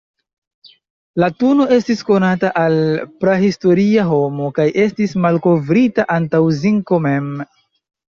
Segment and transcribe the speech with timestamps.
[1.23, 2.79] Latuno estis konata al
[3.25, 7.35] prahistoria homo, kaj estis malkovrita antaŭ zinko mem.